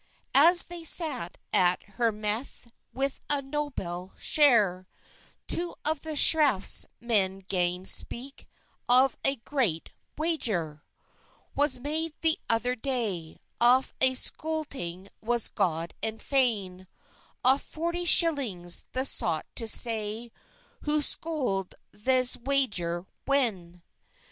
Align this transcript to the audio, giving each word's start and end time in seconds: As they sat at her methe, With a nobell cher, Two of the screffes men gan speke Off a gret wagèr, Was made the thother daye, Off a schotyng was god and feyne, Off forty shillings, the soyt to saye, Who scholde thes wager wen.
As 0.33 0.65
they 0.65 0.83
sat 0.83 1.37
at 1.53 1.83
her 1.89 2.11
methe, 2.11 2.71
With 2.91 3.19
a 3.29 3.39
nobell 3.39 4.13
cher, 4.17 4.87
Two 5.47 5.75
of 5.85 6.01
the 6.01 6.15
screffes 6.15 6.87
men 6.99 7.41
gan 7.47 7.85
speke 7.85 8.47
Off 8.89 9.15
a 9.23 9.35
gret 9.35 9.91
wagèr, 10.17 10.81
Was 11.53 11.77
made 11.77 12.15
the 12.21 12.39
thother 12.49 12.75
daye, 12.75 13.37
Off 13.61 13.93
a 14.01 14.13
schotyng 14.15 15.07
was 15.21 15.47
god 15.49 15.93
and 16.01 16.19
feyne, 16.19 16.87
Off 17.45 17.61
forty 17.61 18.03
shillings, 18.05 18.87
the 18.93 19.05
soyt 19.05 19.43
to 19.53 19.67
saye, 19.67 20.31
Who 20.81 21.01
scholde 21.03 21.75
thes 21.93 22.37
wager 22.37 23.05
wen. 23.27 23.83